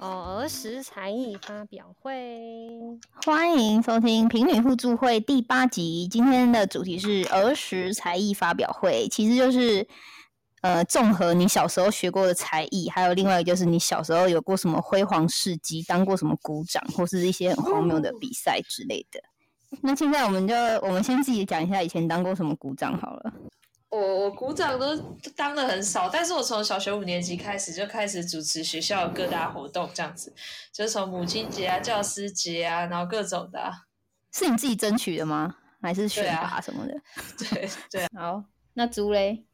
[0.00, 2.10] 哦，儿时才艺发表会，
[3.26, 6.08] 欢迎收听平女互助会第八集。
[6.08, 9.86] 今天的主题是儿时才艺发表会，其实就是
[10.62, 19.20] 呃，综合你小时候学过的才艺，还有另外一个就是你小时候有过什么辉煌事迹，当过什么鼓掌，或是一些很荒谬的比赛之类的。
[19.82, 23.32] 那现在我们就我们先自己讲一下以前当过什么鼓掌好了。
[23.90, 24.96] 我我鼓掌都
[25.36, 30.32] 当的很少，但是我从小学五年级开始就开始主持学校各大活动，这样子，
[30.72, 33.72] 就是从母亲节啊、教师节啊，然后各种的。
[34.32, 35.56] 是你自己争取的吗？
[35.82, 36.94] 还是选拔什么的？
[37.36, 38.06] 对 对。
[38.16, 39.44] 好，那猪嘞？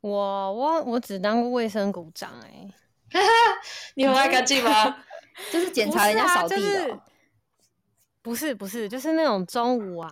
[0.00, 2.74] 我我我只当过卫生鼓掌哎。
[3.94, 4.98] 你很爱干净吗？
[5.50, 7.00] 就是检查人家扫地的。
[8.24, 10.10] 不是不是，就是那种中午啊，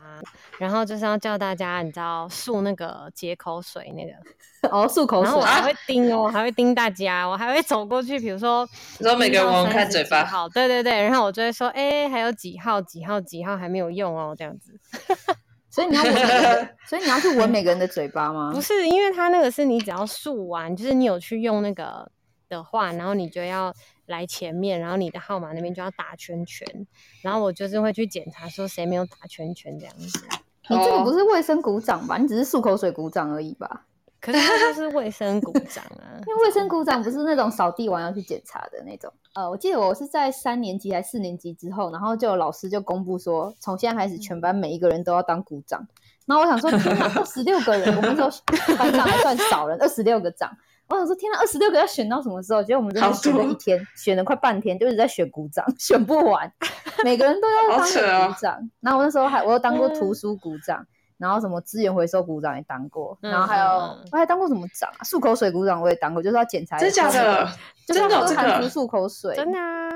[0.59, 4.13] 然后就是要叫大家，你知道漱那个解口水那个
[4.69, 14.79] 哦，漱口水，然后我还会盯哦，还会盯大家，我还会走过去，比如说，你说每个人看嘴巴，好，对对对，然后我就会说，哎，还有几号几号几号还没有用哦，这样子，
[15.71, 18.53] 所以你要闻，所以你要去闻每个人的嘴巴吗？
[18.53, 22.07] 不是，因为他那个是你只要漱完，就是你有去用那个
[22.51, 23.73] 的话，然后你就要。
[24.07, 26.87] 来前面，然后你的号码那边就要打圈圈，
[27.23, 30.21] 然后我就是会去检查说谁没有打圈圈这样子。
[30.69, 32.17] 你这个不是卫生鼓掌吧？
[32.19, 33.87] 你只是漱口水鼓掌而已吧？
[34.21, 39.13] 可是它是卫生鼓掌啊， 因为卫生鼓掌不是那种扫地完要去检查的那种。
[39.35, 45.89] 呃，我记得我是在三年级还四年级之后，然后就有老师就公布说，从现在开始全班每一个人都要当鼓掌。
[46.25, 48.31] 然后我想说，天哪，二十六个人，我们说
[48.79, 50.57] 班长还算少人，二十六个掌。
[50.93, 52.63] 我想说，天呐，二十六个要选到什么时候？
[52.63, 56.53] 结果我们真的选了一天，选了快半天，就一直在选鼓掌，选不完。
[57.03, 57.87] 每个人都要当
[58.29, 58.71] 鼓掌。
[58.81, 63.67] 然后我那时候还，我又当过图书鼓掌，然后什么资源回收鼓掌也当过，然后还有
[64.11, 65.01] 我还当过什么掌啊？
[65.03, 66.79] 漱口水鼓掌我也当过，就是要检查。
[66.79, 67.49] 真的假的？
[67.87, 69.35] 真的这个漱口水？
[69.35, 69.89] 真的啊。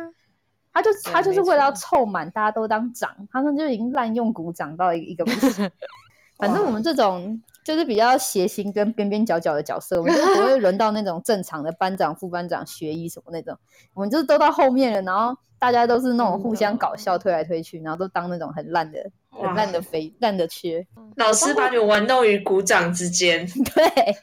[0.73, 5.71] 他就他就是为了要凑满，大家都当掌，他们就已经滥用鼓掌到一一个不行。
[6.39, 7.43] 反正我们这种。
[7.67, 13.59] 就是比较谐星跟边边角角的角色，我们就不会轮到那种正常的班长、副班长、学医什么那种，
[13.93, 20.87] 我们就是都到后面了，然后大家都是那种互相搞笑，推来推去，然后都当那种很烂的、很烂的肥、烂的缺。
[21.17, 23.45] 老师把你玩弄于股掌之间，
[23.75, 24.15] 对，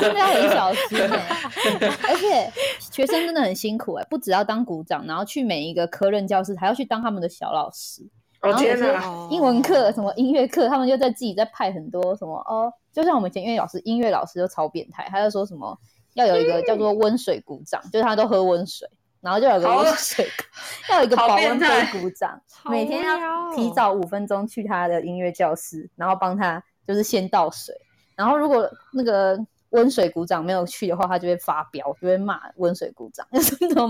[0.00, 1.38] 真的很小心哎，
[2.08, 8.02] 而且学生真的很辛苦哎，不只要当股掌，然后去每一个科任教室，还要去当他们的小老师。
[8.44, 8.94] 然后就是
[9.30, 15.76] 英文课、什么音乐课，他们就在自己在派很多什么哦，就像我们以前音乐老师，音乐老师就超变态，他就说什么
[16.14, 18.88] 要有一个叫做温水鼓掌，就是他都喝温水，
[19.20, 20.28] 然后就有个温水，
[20.90, 27.74] 要有一个保温杯鼓掌，每天要提早五分钟去他的音乐教室，然后帮他就是先倒水，
[28.16, 29.38] 然后如果那个。
[29.74, 33.26] 温水鼓掌没有去的话，他就会发飙，就会骂温水鼓掌。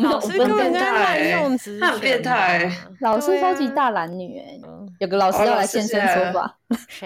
[0.03, 1.35] 老师变态，
[1.79, 2.71] 他很变态。
[3.01, 4.59] 老师超级大男女哎，
[4.99, 6.57] 有个老师要来现身说法。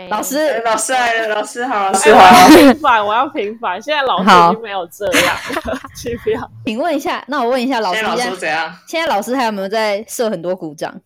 [0.09, 2.49] 老师，老师来了，老师好，老师好。
[2.49, 3.83] 平反，我要平反。
[3.83, 5.37] 现在老师已经没有这样，
[5.97, 6.51] 去不要。
[6.65, 8.73] 请问一下，那我问一下老师，现在怎样？
[8.87, 10.99] 现在老师还有没有在设很多鼓掌？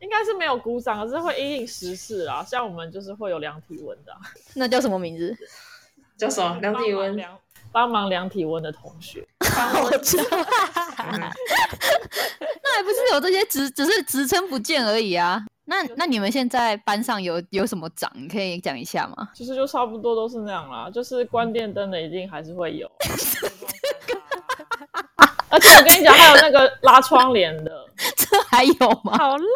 [0.00, 2.44] 应该是没有鼓掌，可是会因应时事啊。
[2.44, 4.12] 像我们就是会有量体温的，
[4.54, 5.36] 那叫什么名字？
[6.20, 6.58] 叫什么？
[6.60, 7.18] 量体温，
[7.72, 9.26] 帮忙量体温的同学。
[9.82, 11.16] 我知道， 那
[12.76, 15.42] 还不是有这些职，只是职称不见而已啊。
[15.64, 19.30] 那那你们现在班上有有什么长，可以讲一下吗？
[19.34, 22.86] 其实就差不多都是那样啦，就是关电灯的一定还是会有。
[25.48, 27.79] 而且我跟你讲，还有那个拉窗帘的，
[28.16, 29.16] 这还有吗？
[29.18, 29.46] 好烂！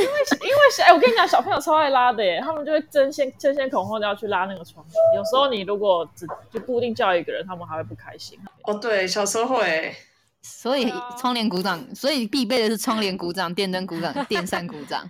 [0.00, 5.16] 因为因为哎，我跟你讲，小朋友超爱拉的耶，他们就会争先争先恐后的要去拉那个窗帘。
[5.16, 8.38] 有时候你如果只就固定叫一个人，他们还会不开心。
[8.64, 9.94] 哦，对，小时候会。
[10.40, 15.08] 所以窗帘鼓掌，所以必备的是窗帘鼓掌、电灯鼓掌、 电扇鼓掌。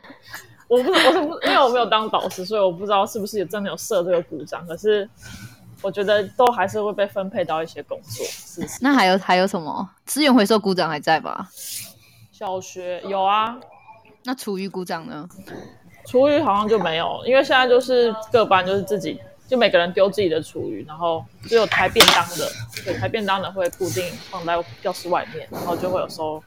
[0.67, 4.67] 我不，我是不，因为我没有当导师，所以我不知道是不是也真的有设这个鼓掌。
[4.67, 5.09] 可是。
[5.81, 8.27] 我觉得都还是会被分配到一些工作。
[8.27, 11.49] 是那还有还有什么资源回收鼓掌还在吧？
[12.39, 13.59] 小学有啊。
[14.23, 15.29] 那厨余鼓掌呢？
[16.07, 22.49] 厨余好像就没有，因为现在就是各班就是自己，就每个人丢自己的厨余，然后只有抬便当的，
[22.85, 26.41] 对，抬便当的会固定放在教室外面，然后就会有收。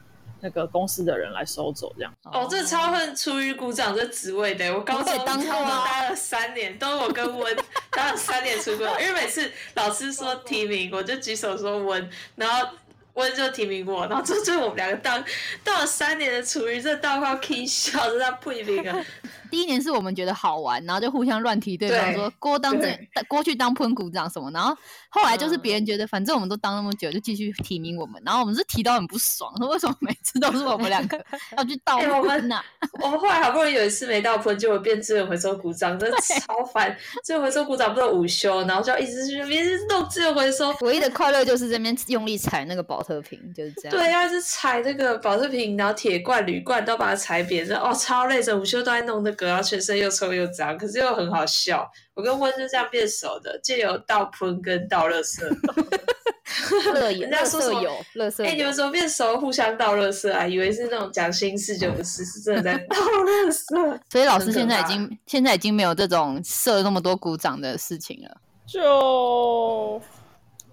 [0.44, 7.56] 那个公司的人来收走，这样哦，这超恨厨余鼓掌这职位的，我高中当中待了三年，都我跟温
[7.92, 12.70] 当了三年出过，因为每次老师说提名，我就举手说温，然后
[13.14, 15.24] 温就提名我，然后就就我们两个当
[15.62, 19.04] 当了三年的厨余，这倒快 K 笑，这叫配名啊。
[19.52, 24.74] 第一年是我们觉得好玩，然后就互相乱提对方说郭当这对郭去当喷鼓掌什么，然后
[25.10, 31.22] 后来就是嗯别人觉得反正我们都当那么久，就继续提名我们，然后我们是提到很不爽，说为什么每次都是我们两个
[31.58, 32.62] 要去倒哎我们喷呐？
[33.02, 36.96] 我们后来好不容易有一次没倒喷，结果变资源回收鼓掌，真的超烦。
[37.22, 40.74] 资源回收鼓掌不是有午休，然后就要一直去那边一直弄资源回收。
[40.80, 43.90] 唯一的快乐就是这边用力踩那个保特瓶，就是这样。
[43.90, 51.90] 对，要一直踩那个保特瓶，然后铁罐、铝罐都把它踩扁，这哦超累，整午休都在弄那个，然后全身又臭又脏，可是又很好笑。
[52.14, 55.42] 我跟温就这样变熟的，借由倒喷跟倒垃圾。
[56.92, 58.72] 乐友、 人家说什么色友、乐色哎、你们。
[58.72, 60.46] 怎么变熟，互相倒垃圾啊？
[60.46, 64.00] 以为是那种讲心事，就不是，是真的在 倒垃圾。
[64.10, 68.36] 所以老师现在已经现在已经没有这种设那么多鼓掌的事情了。
[68.66, 70.00] 就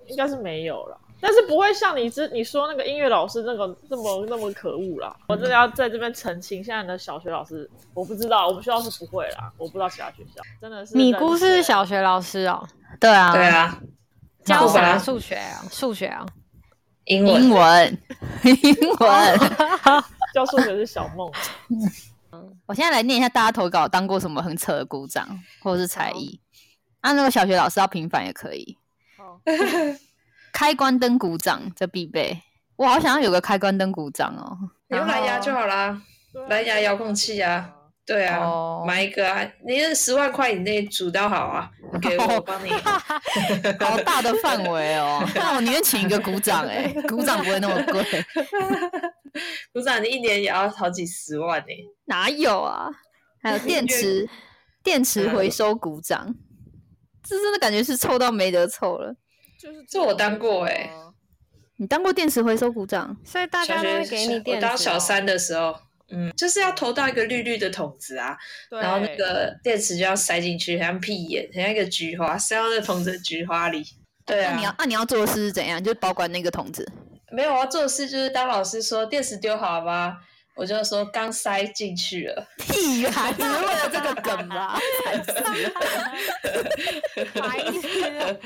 [0.07, 5.15] 应该是没有了，但是不会像你之你说那个音乐老师那个那么那么可恶啦。
[5.27, 10.95] 我真的要在这边澄清，现在的小学老师我不知道，我们学校是不会啦，我不知道其他学校真的是。
[10.95, 12.67] 你姑是小学老师哦，
[12.99, 13.79] 对啊，对，啊，
[14.43, 15.63] 教什么好吧数学啊？
[15.71, 16.25] 数学啊？
[17.05, 17.97] 英文英文，
[18.43, 19.39] 英文。
[20.31, 21.31] 教数学是小梦，
[22.67, 25.27] 我现在来念一下大家投稿当过什么很扯的鼓掌
[25.59, 26.39] 或者是才艺。
[27.01, 28.77] 啊，那个小学老师要平反也可以。
[29.17, 29.41] 好
[30.51, 32.41] 开关灯鼓掌这必备。
[32.75, 34.57] 我好想要有个开关灯鼓掌哦。
[34.87, 36.01] 你用蓝牙就好啦。
[36.47, 37.69] 蓝牙遥控器啊，
[38.05, 42.69] 对啊，哦买一个啊，你那十万块以内组到好啊，你给我，我帮你。
[43.81, 48.03] 好大的范围哦，那我宁愿请一个鼓掌哎、 鼓掌不会那么贵，
[49.73, 51.67] 鼓掌，你一年也要好几十万呢、
[52.05, 52.89] 哪有啊？
[53.41, 54.29] 还有电池
[54.83, 56.35] 电池回收鼓掌，
[57.23, 59.15] 这真的感觉是臭到没得臭了。
[59.59, 60.89] 就是这我当过欸
[61.75, 63.15] 你当过电池回收鼓掌？
[63.25, 64.69] 所以大家都会给你我电池、哦。
[64.69, 65.75] 当小三的时候，
[66.11, 68.37] 嗯，就是要投到一个绿绿的桶子啊，
[68.69, 73.83] 然后那个电池就要塞进去，很像屁眼，很像一个菊花，塞到那个桶子的菊花里。
[74.25, 75.81] 对那你要啊，那你要做的事是怎样？
[75.83, 76.89] 就是保管那个桶子。
[77.31, 80.17] 没有我要做的事就是当老师说电池丢好了吧，
[80.55, 82.47] 我就说刚塞进去了。
[82.57, 84.77] 屁呀、只是为了这个梗吧？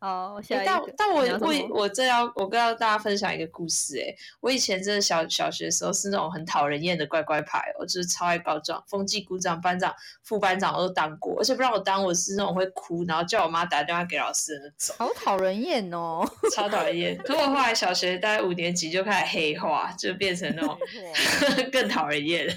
[0.00, 0.92] 哦，下欸一个。
[0.96, 16.26] 但但我我我这要我跟大家分享一个故事哎、我以前真的小小学的时候是那种很讨人厌的乖乖牌，我就是超爱告状，风纪股长、班长、副班长我都当过，而且不让我当，我是那种会哭，然后叫我妈打电话给老师的那种，好讨人厌哦！
[16.54, 17.16] 超讨人厌。
[17.18, 20.78] 可我后来小学大概五年级就开始黑化，就变成那种
[21.70, 22.48] 更讨人厌，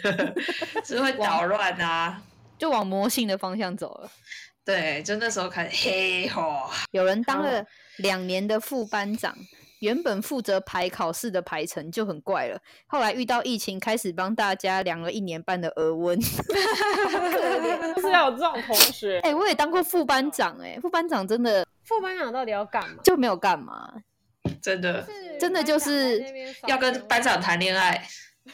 [0.83, 2.21] 只 会捣乱啊。
[2.57, 4.09] 就往魔性的方向走了。
[4.65, 6.71] 对，就那时候开始黑化。
[6.91, 7.65] 有人当了
[7.97, 9.35] 两年的副班长，
[9.79, 12.57] 原本负责排考试的排程就很怪了，
[12.87, 16.17] 后来遇到疫情，开始帮大家量了一年半的额温。
[17.95, 22.95] 就是要有这种同学哎、，我也当过副班长、哎，副班长真的副班长到底要干嘛？
[23.03, 23.93] 就没有干嘛，
[24.61, 25.05] 真的
[25.39, 26.23] 真的就是
[26.67, 28.01] 要跟班长谈恋爱，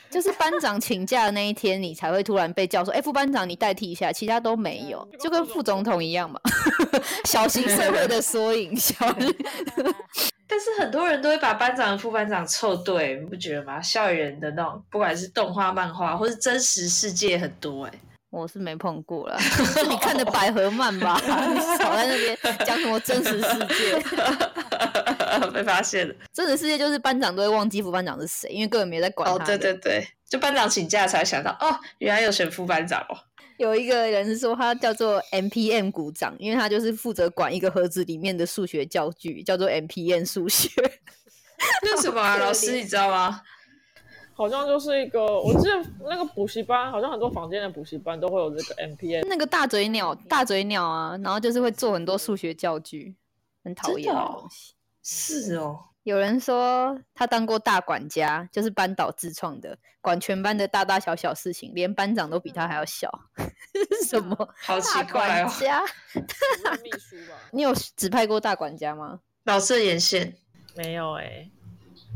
[0.09, 6.39] 就是班长请假的那一天，你才会突然被叫说：“哎、副班长，你代替一下。”其他都没有，就跟副总统一样嘛，
[7.25, 8.75] 小型社会的缩影。
[10.47, 13.79] 但是很多人都会把班长、副班长凑对，你不觉得吗？
[13.81, 17.93] 校园的那种，不管是动画、漫画，或是真实世界，很多哎、
[18.29, 21.19] 我是没碰过了， 是你看的百合漫吧？
[21.51, 23.99] 你少在那边讲什么真实世界？
[25.53, 26.13] 被发现了。
[26.33, 29.45] 真实世界就是班长都会忘记副班长是谁，因为根本没在管他哦，的。
[29.45, 33.17] 对对对，就班长请假才想到，哦，原来有选副班长哦。
[33.57, 40.69] 有一个人是说他叫做 MPM 股长，因为他就是负责管一个盒子里面的数学教具，叫做 MPM 数学。
[41.83, 42.37] 那什么啊？
[42.37, 43.41] 老师你知道吗？
[44.39, 49.27] 好像就是一个，我记得那个补习班，好像很多房间的补习班都会有这个 MPN。
[49.27, 53.17] 那个大嘴鸟，大嘴鸟啊，然后就是会做很多数学教具，
[53.65, 54.75] 很讨厌的东西。
[55.03, 63.11] 是哦，有人说他当过大管家，就是班导自创的，管全班的大大小小事情，连班长都比他还要小。
[63.99, 64.33] 是 什么？
[64.61, 65.49] 好奇怪哦。
[65.49, 65.83] 管家？
[66.81, 67.35] 秘书吧？
[67.51, 69.19] 你有指派过大管家吗？
[69.43, 70.33] 老师的眼线，
[70.77, 71.49] 没有哎、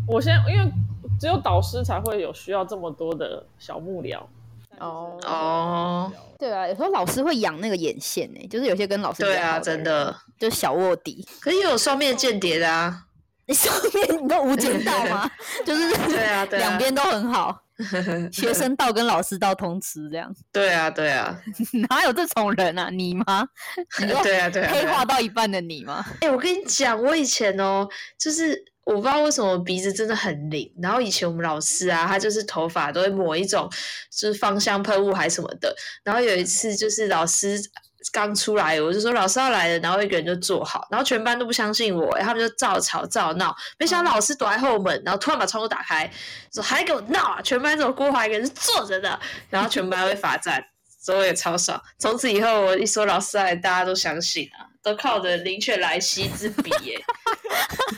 [0.08, 0.72] 我先因为
[1.20, 4.20] 只有导师才会有需要这么多的小幕僚。
[4.80, 10.14] 哦哦，对啊，有时候老师会养那个眼线呢、就是有些跟老师对啊，真的。
[10.40, 11.26] 就是小卧底。
[11.40, 13.06] 可是也有双面间谍的啊。
[13.46, 15.30] 你双面你都无间道吗？
[15.66, 17.62] 就是对啊对啊两边都很好，
[18.32, 21.38] 学生道跟老师道通吃这样，对啊，对啊，
[21.90, 22.90] 哪有这种人啊？
[22.90, 23.46] 你吗？
[24.02, 24.72] 你说对啊，对啊。
[24.72, 26.04] 对啊黑化到一半的你吗？
[26.22, 30.72] 哎、我跟你讲，我以前哦，就是我不知道为什么鼻子真的很灵。
[30.82, 33.70] 然后以前我们老师啊，他就是头发都会抹一种
[34.12, 35.76] 就是芳香喷雾还是什么的。
[36.04, 37.60] 然后有一次就是老师
[38.12, 43.56] 刚出来，我就说老师要来了，然后一个人就坐好，然后全班都不相信我，他们就照吵照闹。
[43.80, 46.12] 没想到老师躲在后门，然后突然把窗户打开，
[46.54, 47.42] 说还给我闹啊！
[47.42, 49.18] 全班只有郭华一个人是坐着的，
[49.50, 50.64] 然后全班会罚站。
[51.00, 51.82] 所以我也超爽。
[52.00, 57.02] 从此以后，我一说老师来，大家都相信啊，都靠着灵雀来袭之笔耶。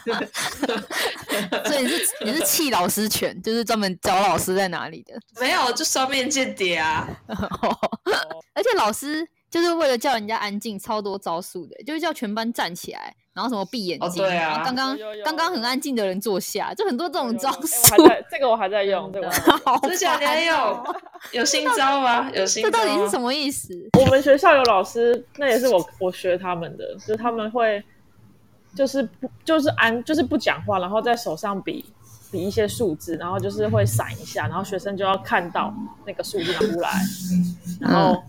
[1.65, 5.15] 所以你是你是气老师犬，就是专门找老师在哪里的？
[5.41, 7.07] 没有，就双面间谍啊。
[8.53, 17.95] 而且老师就是为了叫人家安静，超多招数的，就是叫全班站起来，然后什么闭眼睛，对啊刚刚刚刚很安静的人坐下，就很多这种招数。
[18.31, 19.29] 这个我还在用，对吧？
[19.83, 20.83] 之前你还有
[21.33, 22.31] 有新招吗？
[22.33, 23.77] 有新这到底是什么意思？
[23.99, 27.83] 我们学校有老师，那也是我我学他们的，就是他们会。
[28.75, 31.85] 就是不就是安就是不讲话，然后在手上比
[32.29, 35.73] 比一些数字，然后就是会闪一下，然后学生就要看到
[36.05, 36.91] 那个数字出来，
[37.79, 38.21] 然后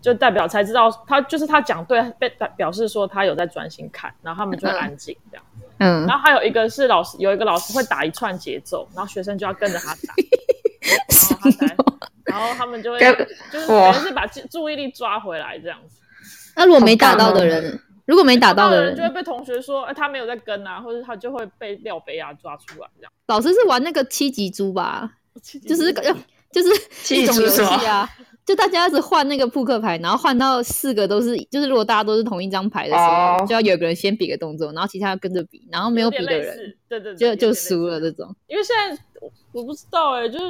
[0.00, 5.44] 就代表才知道他就是他讲对，被表示说他有在专心看，然后他们就会安静这样。
[5.78, 10.14] 嗯，然后还有一个是老师有一个老师会打一串节奏，然后学生就要跟着他打，
[11.30, 11.76] 然后他才，
[12.26, 12.98] 然后他们就会
[13.50, 16.00] 就是等于是把注意力抓回来这样子。
[16.56, 17.80] 那如果没打到的人？
[18.06, 23.12] 如果没打到的人，就会被同学说，哎，他没有在跟啊，或者他就会被廖贝亚抓出来这样。
[23.28, 25.08] 老师是玩那个七级猪吧？
[25.40, 25.92] 就是
[26.50, 26.68] 就是
[27.04, 28.08] 七种游戏啊，
[28.50, 38.34] 就大家一直换那个扑克牌，然后换到四个都是，就是如果大家都是同一张牌的时候，就要有个人先比个动作，然后其他要跟着比，然后没有比的人，对对，就就输了这种。
[38.48, 39.00] 因为现在
[39.52, 40.46] 我不知道哎，就是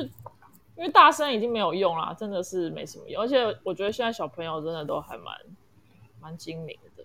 [0.78, 5.34] 因为大声已经没有用啦，真的是没什么用，而且我觉得现在小朋友真的都还蛮
[6.22, 7.04] 蛮精明的。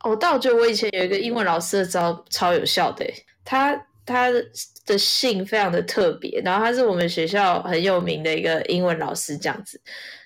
[0.00, 3.06] 哦，但我觉得我以前有一个英文老师的招超有效的，
[3.46, 4.30] 他他
[4.86, 9.80] 的姓非常的特别，然后他是我们学校很有名的一个英文老师这样子，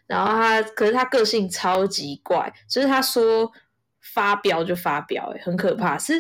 [0.07, 3.51] 然后他可是他个性超级怪，就是他说
[4.15, 5.99] 发飙就发飙，哎，很可怕。
[5.99, 6.15] 是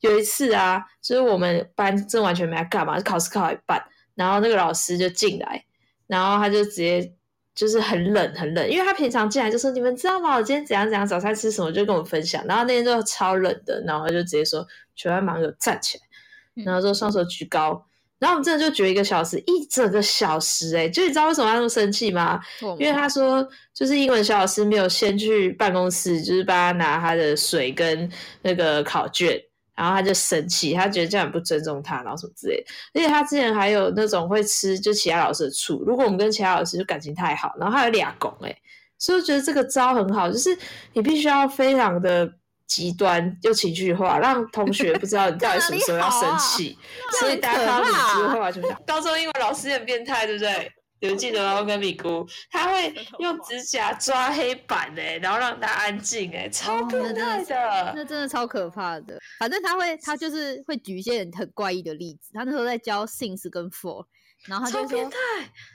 [0.00, 3.82] 有一次啊，就是我们班正完全没干嘛，考试考一半，
[4.14, 5.64] 然后那个老师就进来，
[6.06, 7.12] 然后他就直接。
[7.52, 10.36] 就是很冷很冷，因为他平常进来就说：“你们知道吗？
[10.36, 12.42] 我今天怎样怎样，早餐吃什么？”就跟我分享。
[12.46, 16.04] 然后那天就超冷的，然后就直接说：“全班忙友站起来，
[16.54, 17.84] 然后就双手举高。”
[18.18, 20.76] 然后我们真的就举一个小时，一整个小时。
[20.76, 22.38] 哎，就你知道为什么他那么生气吗？
[22.78, 28.10] 因为他说，就是英文小老师没有先去办公室，就是帮他拿他的水跟
[28.42, 29.40] 那个考卷。
[29.74, 32.62] 然后他就生气，他觉得这样不尊重他，然后什么之类。
[32.92, 35.82] 而且他之前还有那种会吃就其他老师的醋。
[35.86, 38.54] 如果我们跟其他老师就感情太好，然后他有俩拱哎，
[38.98, 40.54] 所以我觉得这个招很好，就是
[40.92, 42.30] 你必须要非常的
[42.70, 46.78] 极端又情绪化，让同学不知道你到底什么时候要生气。
[47.18, 50.72] 所以大家看到你之后就想，高中英文老师很变态，对不对？
[51.00, 51.58] 有记得吗？
[51.58, 59.18] 我跟米姑，他会用指甲抓黑板哎，然后让他安静哎，超变态的，那真的超可怕的。
[59.40, 62.30] 反正他会，他就是会举一些很怪异的例子。
[62.34, 64.04] 他那时候在教 since 跟 for，
[64.46, 65.10] 然后他就说，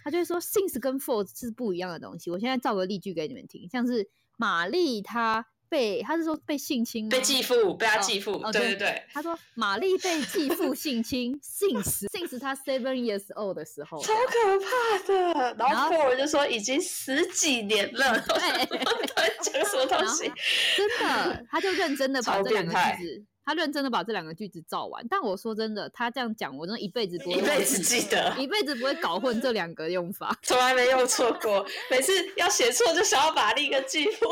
[0.06, 2.32] 他就会说 since 跟 for 是不一样的东西。
[2.32, 5.46] 我现在造个例句给你们听，像是玛丽她。
[5.70, 9.04] 被他是说被性侵，被继父被他继父，对对对。
[9.12, 15.56] 他说玛丽被继父性侵，性死，性死他 seven years old 的时候，超可怕的。
[15.58, 18.66] 然后后人就说已经十几年了，对，
[19.42, 20.32] 讲什么东西？
[20.76, 23.26] 真的，他就认真的把这两个句子。
[23.46, 31.64] 他认真的把这两个句子造完，但我说真的，他这样讲，我真的一辈子不会一辈子记得，一辈子不会搞混这两个用法，从来没用错过。
[31.92, 34.26] 每次要写错，就想要玛丽跟继父，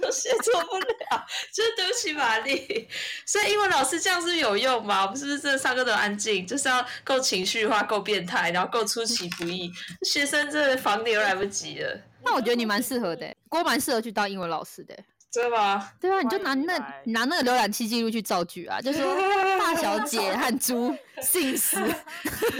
[0.00, 2.88] 就写错不了，就是对不起玛丽。
[3.26, 5.02] 所以英文老师这样是有用吗？
[5.02, 9.68] 我们是不是真的上课都安静，就是要够情绪化、够变态，然后够出其不意，
[10.02, 12.00] 学生真的防你都来不及了。
[12.22, 14.96] 那我觉得你蛮适合的，郭蛮适合去当英文老师的。
[15.34, 15.92] 对吧？
[16.00, 19.14] 对啊，你就拿那拿那个浏览器记录去造句啊，就说
[19.58, 21.76] 大小姐和猪姓氏，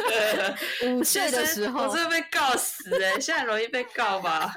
[0.88, 3.18] 五岁的时候，我真的被告死哎！
[3.20, 4.54] 现在容易被告吧？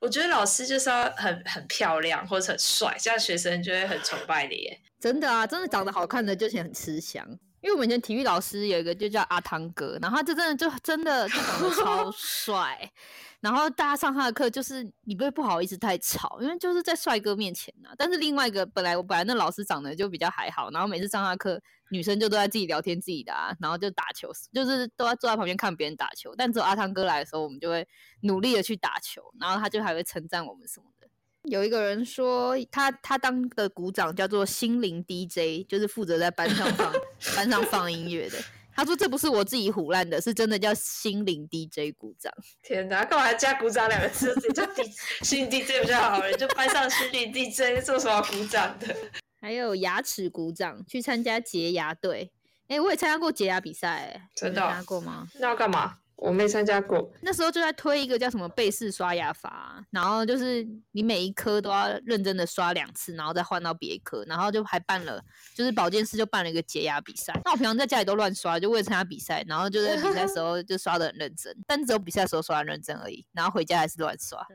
[0.00, 4.80] 我觉得老师就是要很很漂亮或者很帅，这样学生就会很崇拜你耶。
[5.00, 7.26] 真的啊，真的长得好看的就显很吃香。
[7.64, 12.92] 因为我们以前体育老师有一个就叫阿汤哥，然后他就真的就真的就长得超 帅。
[13.40, 17.88] 然后大家上他的课，就是你不会不好意思太吵，因为就是在帅哥面前呐。
[17.96, 21.58] 但是另外一个本来我本来那老师长得就比较还好，然后每次上他课，
[21.90, 26.34] 女生就都在自己聊天自己的啊，然后就打球，就是都在坐在旁边看别人打球。
[26.36, 27.88] 但只有阿汤哥来的时候，我们就会
[28.20, 31.03] 努力的去打球，然后他就还会称赞我们什么的。
[31.44, 36.92] 有一个人说他他当的鼓掌叫做心灵 DJ，就是负责在班上放
[37.36, 38.38] 班上放音乐的。
[38.76, 42.32] 他说这不是我自己胡乱的，是真的叫心灵 DJ 鼓掌。
[42.62, 44.34] 天哪，干嘛加鼓掌两个字？
[44.34, 44.82] 直接叫 D
[45.22, 48.94] 心灵 DJ 比较好人，就班上心灵 DJ 做什么鼓掌的？
[49.40, 52.32] 还有牙齿鼓掌，去参加洁牙队。
[52.66, 55.28] 哎，我也参加过洁牙比赛，真的参加过吗？
[55.38, 55.98] 那要干嘛？
[56.16, 57.12] 我没参加过。
[57.20, 65.22] 那时候就在推一个叫什么背式刷牙法，然后就是你每一颗都要认真的刷两次，然后再换到别颗，然后就还办了，
[65.54, 67.38] 就是保健室就办了一个洁牙比赛。
[67.44, 74.46] 那我平常在家里都乱刷，就为了参加比赛，然后就在比赛时候就刷的很认真，但只有比赛时候刷很认真而已，然后回家还是乱刷。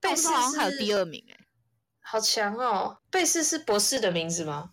[0.00, 1.36] 背式好像还有第二名哎。
[2.00, 2.98] 好强哦！
[3.10, 4.70] 贝斯是博士的名字吗？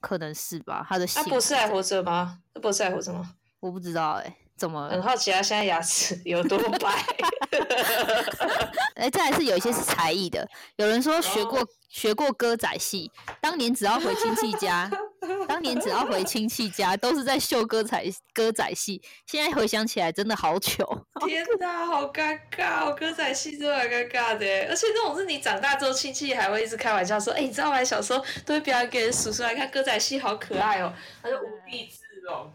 [0.00, 1.22] 可能是吧，他的姓。
[1.24, 2.38] 博士还活着吗？
[2.62, 3.34] 博士还活着吗？
[3.60, 4.88] 我不知道哎，怎么？
[4.88, 7.04] 很好奇他现在牙齿 有多白。
[8.94, 14.88] 哎，再来是有一些是才艺的，有人说学过学过歌仔戏，当年只要回亲戚家。
[15.48, 19.02] 当年只要回亲戚家，都是在秀歌仔歌仔戏。
[19.26, 20.84] 现在回想起来，真的好糗！
[21.26, 22.92] 天哪，好尴尬！
[22.94, 27.82] 歌仔戏真的很尴尬的，而且那种是你长大之后，亲戚还会一直开玩笑说：“哎，你知道吗？
[27.82, 30.92] 小时候都会表演给叔叔来看歌仔戏，好可爱哦。”
[31.22, 32.52] 他就无地自容。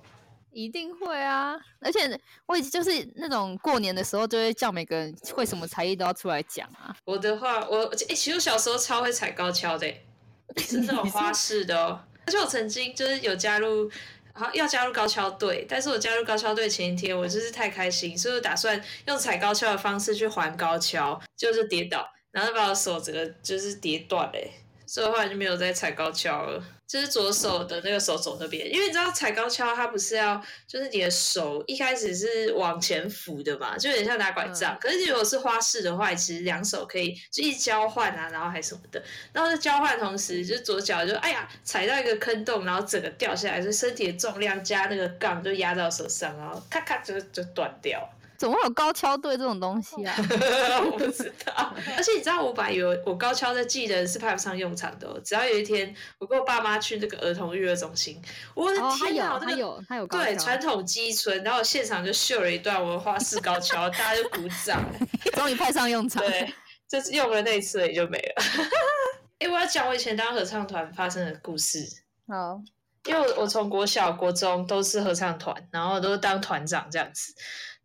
[0.58, 1.56] 一定会啊！
[1.80, 6.96] 而且我就是那种过年的时候，就会叫每个人会什么才艺都要出来讲啊。
[7.06, 9.88] 我的话，我哎，其实我小时候超会踩高跷的，
[10.58, 12.02] 是那种花式的哦。
[12.26, 13.88] 而且我曾经就是有加入，
[14.34, 24.52] 好要加入高跷队，但是我加入高跷队前一天，我就是太开心，所以我打算用踩高跷的方式去还高跷，就是跌倒，然后把我手整个就是跌断嘞。
[24.88, 34.78] 所以后来就没有再踩高跷了，就是左手的那个手肘那边，因为你知道踩高跷它不是要，就是你的手一开始是往前扶的嘛，就有点像拿拐杖。
[34.80, 39.04] 可是如果是花式的话，其实两手可以就一交换啊，然后还什么的，
[39.34, 48.10] 然后在交换同时，就左脚就哎呀踩到一个坑洞，然后整个掉下来，就身体的重量加那个杠就压到手上，然后咔咔就就断掉。
[48.38, 50.16] 怎么会有高跷队这种东西啊？
[50.86, 51.74] 我不知道。
[51.96, 55.20] 而且你知道，我把有我高跷的技能是派不上用场的。
[55.26, 58.22] 只要有一天我跟我爸妈去那个儿童育儿中心，
[58.54, 64.84] 我的天哪，他有他有对传统基村，然后现场就秀了一段我花式高跷，大家就鼓掌，
[65.34, 66.24] 终于派上用场。
[66.24, 66.54] 对，
[66.88, 68.44] 就是用了那一次也就没了。
[69.40, 71.80] 哎，我要讲我以前当合唱团发生的故事。
[72.28, 72.62] 好，
[73.06, 77.34] 因为我从国小、国中都是合唱团，然后都是当团长这样子。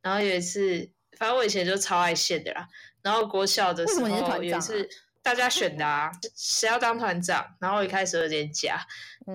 [0.03, 2.67] 然后有一次，反正我以前就超爱线的啦。
[3.03, 4.09] 然后国小的时候
[4.43, 4.89] 有一次
[5.23, 7.45] 大家选的啊，谁要当团长？
[7.61, 8.85] 然后我一开始有点假，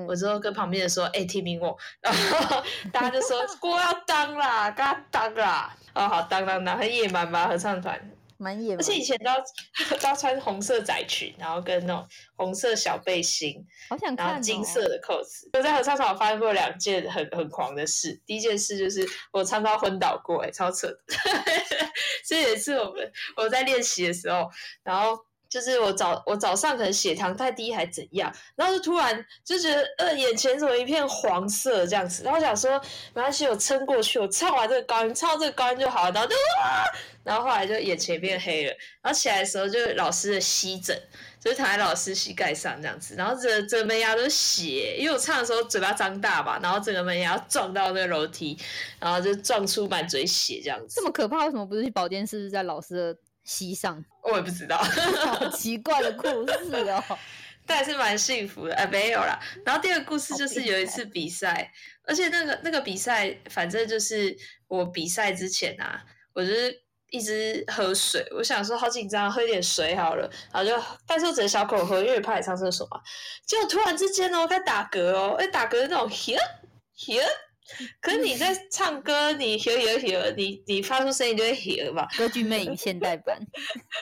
[0.07, 7.47] 我之后跟旁边的说：“哎，提名我。”然后 大家就说：“郭要当啦，跟他当啦。”哦，好，当当当，很野蛮吧？
[7.47, 7.99] 合唱团。
[8.37, 9.37] 蛮野，而且以前都要
[9.99, 15.49] 都要穿红色窄裙，然后跟那种红色小背心，好想看，然后金色的扣子。
[15.53, 18.21] 我在合唱团发生过两件很很狂的事。
[18.25, 20.99] 第一件事就是我唱到昏倒过，哎，超扯的。
[22.25, 24.49] 这也是我们我在练习的时候，
[24.83, 25.26] 然后。
[25.49, 32.79] 就是我早我早上可能血糖太低还怎样，然后就突然就觉得呃眼前怎么一片黄色这样子，然后想说
[33.13, 36.85] 没关系，我撑过去，我唱完这个高音，唱到这个高音就好了，然后就哇，
[37.23, 40.97] 然后后来就眼前变黑了，然后起来的时候就老师的膝枕，
[41.39, 48.57] 就是躺在老师膝盖上这样子，然后整整门牙都是血，因为我唱的时候嘴巴张大嘛，然后整个门牙撞到那个楼梯，
[48.99, 53.19] 然后就撞出满嘴血这样子，这么可怕，为什么不是去保健室在老师的？
[53.47, 54.77] 膝上，我也不知道，
[55.25, 57.01] 好 奇怪的故事哦，
[57.65, 59.39] 但是蛮幸福的，哎，没有啦。
[59.65, 61.71] 然后第二个故事就是有一次比赛，
[62.03, 64.35] 而且那个那个比赛，反正就是
[64.67, 66.75] 我比赛之前啊，我就是
[67.09, 72.99] 一直喝水，我想说好紧张，喝一点水好了，然后就，但是我只能小口喝，因为怕你上厕所嘛。
[73.45, 76.37] 结果突然之间哦，开始打嗝哦，哎，打嗝那种，here
[76.97, 77.25] here。
[78.01, 82.07] 可是你在唱歌，你学学学，你你发出声音就会学嘛。
[82.17, 83.37] 歌剧魅影现代版，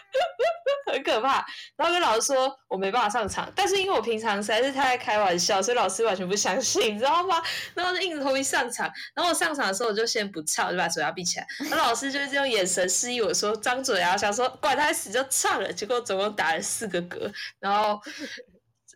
[0.93, 1.43] 很可怕。
[1.75, 7.41] 然后跟老师说，我没办法上场，但是因为我平常实在是太爱开玩笑，所以老师完全不相信，你知道吗？
[7.73, 8.89] 然后就硬着头皮上场。
[9.15, 11.47] 然后我上场的时候，我就先不唱，就把嘴巴闭起来。
[11.69, 15.73] 然后老师就是用眼神示意我说张嘴啊，想说管他死就唱了。
[15.73, 17.99] 结果总共打了四个嗝，然后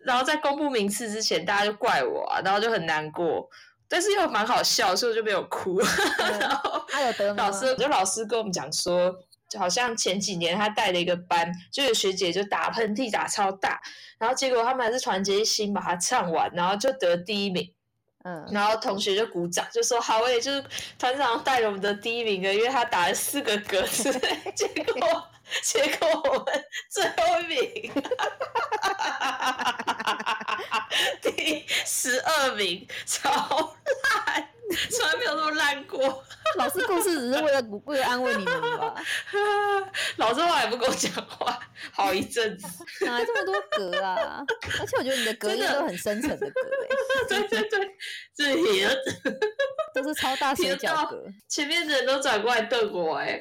[0.05, 3.49] 然后在公布名次之前，大家就怪我啊，然后就很难过。
[3.89, 5.79] 但是又蛮好笑，所以我就没有哭。
[6.39, 6.85] 然后
[7.35, 9.13] 老师就老师跟我们讲说，
[9.49, 13.81] 就好像前几年他带了一个班，就有学姐就打喷嚏打超大，
[14.19, 17.73] 然后结果他们还是团结一心把它唱完，然后就得第一名。
[18.25, 20.61] 嗯，然后同学就鼓掌，就说好，我也就是
[20.97, 24.11] 团长带了我们的第一名的，因为他打了四个格子。
[24.53, 25.23] 结果
[25.63, 27.91] 结果我们最后一名，
[31.21, 33.29] 第十二名，超
[34.25, 34.49] 烂，
[34.91, 36.23] 从来没有那么烂过。
[36.57, 38.95] 老师故事只是为了为了安慰你们吧？
[40.17, 41.59] 老师话也不跟我讲话，
[41.93, 42.67] 好一阵子。
[43.01, 44.43] 哪来这么多格啊？
[44.79, 47.95] 而且我觉得你的格音都很深沉的格，哎， 对对对，
[48.35, 48.89] 这也
[49.93, 51.23] 都是超大水饺格。
[51.47, 53.39] 前面的人都转过来瞪我，哎，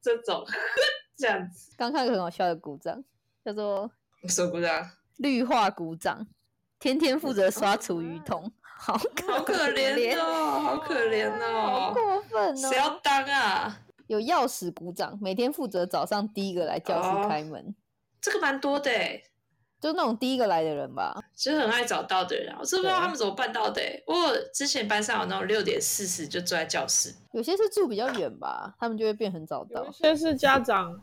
[0.00, 0.46] 这种
[1.18, 1.74] 这样子。
[1.76, 3.04] 刚看个很好笑的鼓掌，
[3.44, 3.90] 叫做
[4.28, 4.88] 什么鼓掌？
[5.16, 6.26] 绿化鼓掌，
[6.78, 8.50] 天天负责刷厨余桶。
[8.62, 12.56] 好好可怜哦，好可怜哦，好过分哦！
[12.56, 13.80] 谁要当啊？
[14.06, 17.74] 有钥匙鼓掌，每天负责早上第一个来教室开门。
[18.20, 19.20] 这个蛮多的哎，
[19.80, 22.58] 就那种第一个来的人吧，其实很爱早到的人啊。
[22.60, 24.02] 我真不知道他们怎么办到的哎。
[24.06, 29.84] 我之前班上有那种六点四十就坐在教室，有些是住比较远吧，他们就会变很早到。
[29.84, 31.00] 有些是家长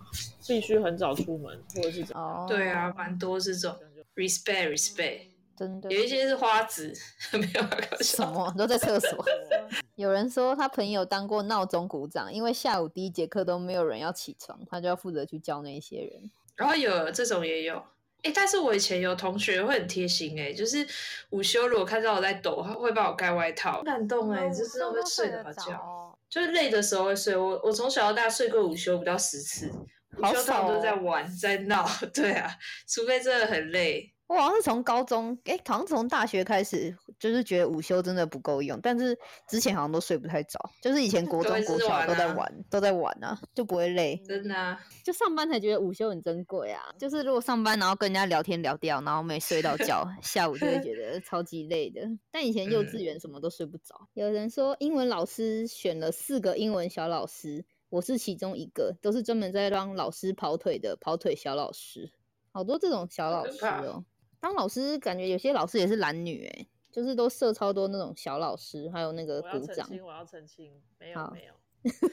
[0.48, 3.76] 必须很早出门，或者是怎哦，对啊，蛮多这种。
[4.16, 5.22] Respect, respect。
[5.58, 6.94] 真的有一些是花子，
[7.32, 9.26] 没有什么 都在厕所。
[9.96, 16.30] 有人说他朋友当过闹钟鼓掌，因为下午第一节课都没有人要起床，他就要负责去教那些人。
[16.58, 17.82] 然后有这种也有，
[18.26, 20.84] 哎，但是我以前有同学会很贴心，哎，就是
[21.30, 27.38] 午休如果看到我在抖，他会帮我盖外套，感动哎，就是会睡得好觉，就是累的时候会睡。
[27.38, 29.68] 我我从小到大睡过午休不到十次，
[30.18, 32.50] 午休通常都在玩在闹， 对啊，
[32.88, 34.12] 除非真的很累。
[34.28, 38.80] 我好像是从高中，哎，好像从大学开始，就是觉得午休真的不够用。
[38.82, 39.16] 但是
[39.48, 44.20] 之前好像都睡不太着，就是以前 国中、国小都在玩，都在玩啊，就不会累。
[44.28, 46.82] 真的，啊就上班才觉得午休很珍贵啊。
[46.98, 52.02] 就是如果上班然后跟人家聊天聊掉，然后没睡到觉， 下午就会觉得超级累的。
[52.32, 54.08] 但以前幼稚园什么都睡不着。
[54.16, 62.12] 有人说英文老师选了四个英文小老师，我是其中一个，都是专门在帮老师跑腿的跑腿小老师。
[62.52, 64.04] 好多这种小老师哦。
[64.46, 69.90] 当老师感觉有些老师也是男女哎，就是都设超多那种小老师，还有那个鼓掌。
[70.06, 71.54] 我要澄清，没有没有。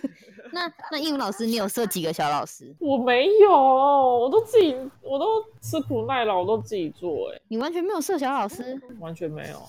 [0.50, 2.74] 那那英文老师，你有设几个小老师？
[2.80, 7.40] 我没有，我都自己，我都吃苦耐劳，我都自己做哎。
[7.48, 8.80] 你完全没有设小老师？
[8.98, 9.60] 完全没有。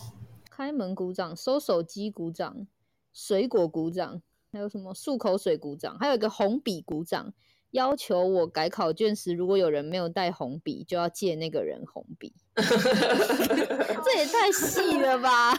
[0.50, 2.66] 开门鼓掌，收手机鼓掌，
[3.12, 4.22] 水果鼓掌，
[4.54, 7.34] 还有什么漱口水鼓掌，还有一个红笔鼓掌。
[7.74, 12.32] 要求我改考卷时，如果有人没有带红笔，就要借那个人红笔。
[12.56, 15.56] 这也太细了吧！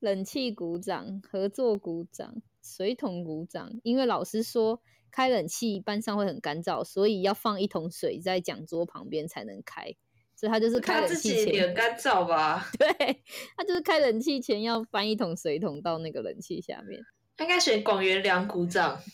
[0.00, 3.72] 冷气鼓掌，合作鼓掌，水桶鼓掌。
[3.82, 9.94] 因为老师说开冷气班上会很干燥，所以要放一桶水在讲桌旁边才能开。
[10.34, 12.68] 所以他就是开冷气前很干燥吧？
[12.78, 13.22] 对，
[13.56, 17.00] 他就是开冷气前要搬一桶水桶到那个冷气下面。
[17.34, 19.00] 他应该选广元良鼓掌。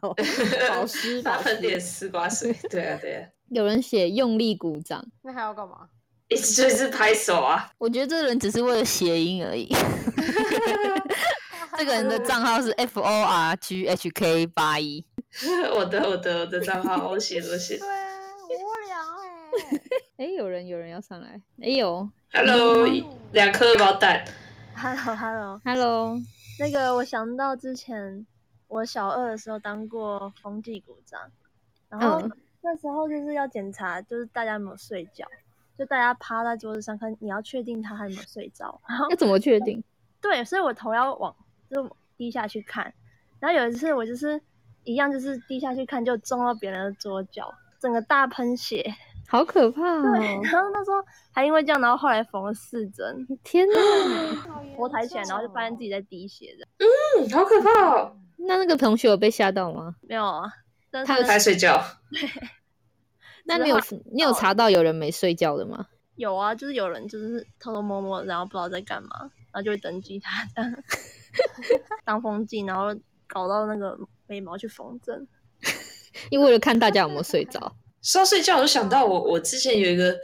[0.00, 0.14] 保
[0.86, 2.52] 湿， 他喷点丝瓜水。
[2.70, 3.28] 对啊，对啊。
[3.50, 5.88] 有人写用力鼓掌，那还要干嘛？
[6.28, 7.70] 一直是拍手啊。
[7.78, 9.68] 我觉得这个人只是为了谐音而已。
[11.78, 15.04] 这个人的账号是 F O R G H K 八一。
[15.74, 17.78] 我的，我的，我的账号我写我写。
[17.78, 17.88] 对，无
[18.88, 19.28] 聊哎。
[20.16, 21.40] 哎，有人，有人要上来。
[21.62, 22.84] 哎呦，Hello，
[23.32, 24.24] 两颗包蛋。
[24.74, 26.18] Hello，Hello，Hello。
[26.58, 28.26] 那个，我想到之前。
[28.68, 31.20] 我小二的时候当过风纪股长，
[31.88, 32.20] 然后
[32.62, 35.24] 那时候就是要检查，就是大家有没有睡觉，
[35.78, 38.80] 就大家趴在桌子上看，你要确定他还有没有睡着。
[39.10, 39.82] 要怎么确定？
[40.20, 41.34] 对，所以我头要往
[41.70, 42.92] 就低下去看，
[43.38, 44.40] 然后有一次我就是
[44.82, 48.84] 一样，就是低下去看就撞到别人的桌角，整个大喷血，
[49.28, 50.02] 好可怕哦。
[50.02, 50.96] 对，然后那时候
[51.30, 53.24] 还因为这样，然后后来缝了四针。
[53.44, 53.74] 天哪！
[54.76, 56.66] 我抬起来，然后就发现自己在滴血的。
[56.78, 58.16] 嗯，好可怕哦。
[58.36, 59.96] 那那个同学有被吓到吗？
[60.02, 60.52] 没有啊，
[61.04, 61.82] 他在睡觉。
[62.10, 62.28] 对，
[63.44, 63.78] 那你有
[64.12, 65.86] 你有查到有人没睡觉的吗？
[66.16, 70.74] 有啊，就是有人就是偷偷摸摸，然后不知道在干嘛，然后就会登记他当
[72.04, 72.94] 当风纪，然后
[73.26, 75.26] 搞到那个眉毛去缝针，
[76.30, 77.76] 因为了看大家有没有睡着。
[78.02, 80.16] 说到睡觉，我就想到我我之前有一个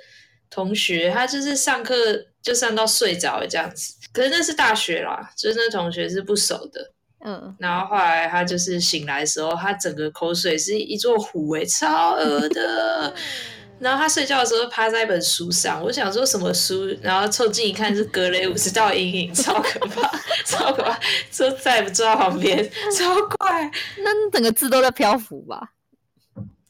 [0.48, 1.94] 同学，他就是上课
[2.40, 6.92] 就上到睡着这样子，可是那是大学啦，就是那同学是不熟的。
[7.25, 13.15] 嗯，然后后来他就是醒来的时候，他整个口水是一座湖诶，超恶的。
[13.79, 20.09] 然后他睡觉的时候趴在一本书上，我想说什么书，然后凑近一看是《格雷五十道阴影》，超可怕，
[20.47, 20.97] 超可怕，
[21.33, 22.65] 说再也不坐在旁边，
[22.97, 23.69] 超怪。
[23.99, 25.71] 那整个字都在漂浮吧？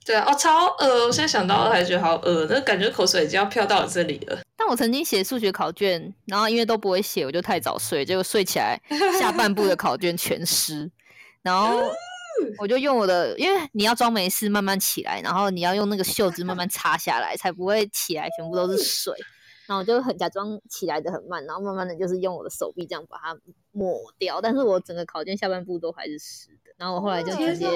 [0.07, 1.07] 对啊，哦，超恶！
[1.07, 4.39] 我现在想到还觉得好恶，那感觉口水已经要飘到我这里了。
[4.63, 8.81] 但我曾经写数学考卷，然后因为都不会写，我就太早睡，结果睡起来
[9.19, 10.89] 下半部的考卷全湿，
[11.43, 11.83] 然后
[12.61, 19.13] 我就用我的，因为你要装没事慢慢起来，然后你要用那个袖子慢慢擦下来，才不会起来全部都是水。
[19.67, 23.37] 然后我就很假装起来的很慢，然后慢慢的就是用我的手臂这样把它
[23.73, 26.73] 抹掉，但是我整个考卷下半部都还是湿的。
[26.77, 27.67] 然后我后来就直接，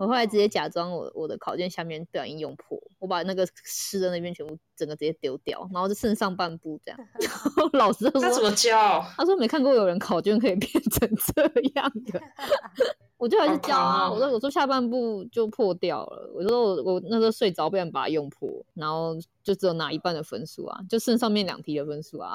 [0.00, 6.98] 我后来直接假装我我的考卷下面不小心用破，我把那个湿的那边全部整个直接丢掉，然后就剩上半部这样。
[7.20, 9.06] 然后老师说他怎么教？
[9.14, 11.42] 他说没看过有人考卷可以变成这
[11.74, 12.18] 样的。
[13.20, 22.32] 我就还是教啊，我说我说下半部就破掉了，我说我我那时候睡着，不然把它用破，然后就只有拿一半的分数啊，就剩上面两题的分数啊，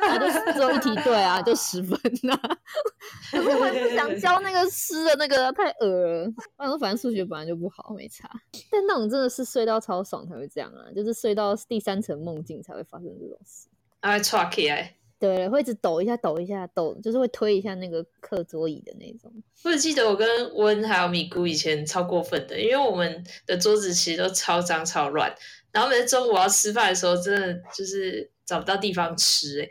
[0.00, 2.34] 他就 只有一题对啊，就十分呐。
[3.30, 8.30] 可是我不想教那个诗的那个太恶了，我说反正数学本来就不好，没差。
[8.70, 13.68] 但那种真的是睡到超爽才会这样啊，就是睡到第三层梦境才会发生这种事。
[14.00, 14.94] 哎，抓起来。
[15.18, 19.32] 对，会一直抖一下，抖一下，抖，就是会推一下那个课桌椅的那种。
[19.64, 25.34] 我只记得我跟温还有米姑以前超过分的，因为我们的桌子其实都超脏超乱，
[25.72, 29.68] 然后每次中午要吃饭的时候，真的就是找不到地方吃哎，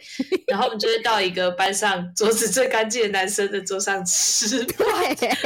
[0.47, 4.88] 然后我们就会到一个班上桌子最干净的男生的桌上吃饭，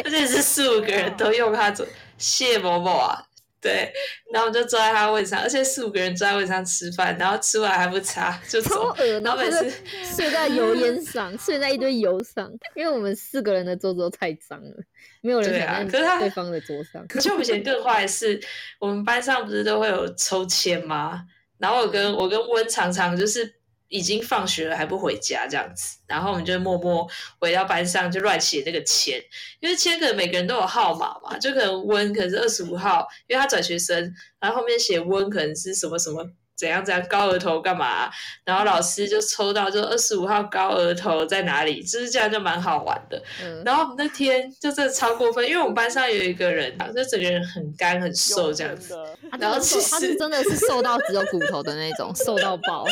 [0.03, 1.85] 而且是四五个人都用他桌，
[2.17, 3.27] 谢某某啊。
[3.61, 3.93] 对，
[4.31, 9.71] 然后我就坐在他位上，而且四五个人坐在位上吃饭，然后吃完还不擦就走，然后每次
[10.15, 14.75] 睡在油烟上，睡在一堆油上，因为我们四个人的桌子都太脏了，
[15.21, 17.05] 没有人想在对方的桌上。
[17.07, 18.39] 可是我们以前更坏的是，
[18.79, 21.23] 我们班上不是都会有抽签吗？
[21.57, 23.60] 然后我跟我跟温常常就是。
[23.91, 27.05] 已经放学了还不回家这样子，然后我们就默默
[27.39, 29.21] 回到班上就乱写那个签，
[29.59, 36.25] 因为签可能每个人都有号码嘛，就可能温可能是二十五号，因为他转学生，然后后面写温可能是什么什么
[36.55, 38.09] 怎样怎样高额头干嘛，
[38.45, 43.21] 然后老师就抽到就二十五号高额头在哪里，就是这样就蛮好玩的。
[43.65, 48.95] 然后那天就真的超过分，因为我们班上有一个人，就整个人很干很瘦这样子，
[49.37, 52.85] 然后其实他是真的是瘦到只有骨头的那种，瘦到爆。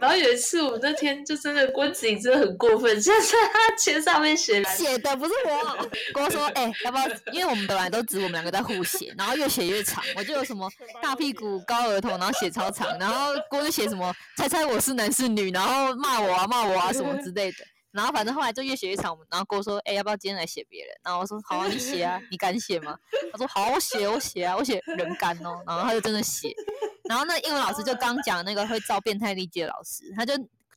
[0.00, 5.88] 然后有一次，我那天就真的郭子仪真的很过分，就在 他签上面写写的不是我。
[6.12, 7.08] 郭说：“哎，要不要？
[7.32, 10.04] 因为我们本来都指我们两个在互写，然后越写越长。
[10.16, 10.70] 我就有什么
[11.02, 12.98] 大屁股、高额头，然后写超长。
[12.98, 17.58] 然后郭就写什么猜猜我是男是女，然后骂我啊骂我啊什么之类的。
[17.90, 19.16] 然后反正后来就越写越长。
[19.30, 20.94] 然后郭说：哎，要不要今天来写别人？
[21.02, 22.96] 然后我说：好啊，你写啊，你敢写吗？
[23.32, 25.62] 他说：好，我写，我写啊，我写人干哦。
[25.66, 26.54] 然后他就真的写。”
[27.10, 30.32] 然后那英文老师就刚讲那个会造变态力的老师，他就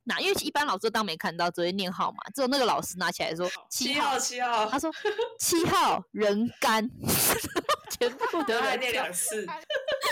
[0.05, 4.91] 拿，因为一般老师当没看到，只会念号码，只有那个老师拿起来说七号七号，他说
[5.37, 6.89] 七号人干，
[7.99, 9.45] 全部都来念两次。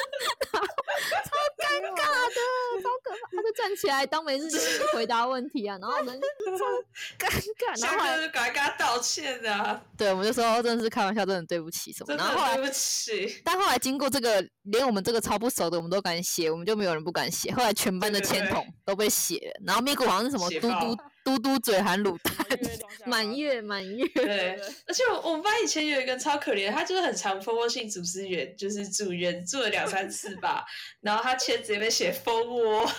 [1.71, 3.35] 超尴尬的，超可怕！
[3.35, 6.65] 他就站起来当没事就是回答问题啊， 然后我们超
[7.25, 9.81] 尴尬，然后后来就赶快跟他道歉啊。
[9.97, 12.15] 对，我们就说真的是开玩笑，真的对不起什么。
[12.15, 13.41] 然后后来对不起。
[13.43, 17.51] 但后来经过这个，连我们这个超不熟的，我们都敢写，我们就没有人不敢写。
[17.53, 21.01] 后来全班的签筒都被写了，然后咪咕好像是什么嘟嘟。
[21.23, 22.33] 嘟嘟嘴含卤蛋，
[23.05, 24.07] 满月满月。
[24.07, 30.65] 对，而且我我们班以前有一个超可怜，他就是很常蜂窝性组织炎，就是住院住了两三次吧。
[31.01, 32.89] 然后他签直接被写蜂窝，